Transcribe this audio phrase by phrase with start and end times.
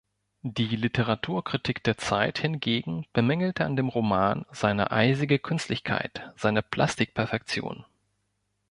[0.41, 7.85] Die Literaturkritik der "Zeit" hingegen bemängelte an dem Roman „seine eisige Künstlichkeit, seine Plastik-Perfektion“.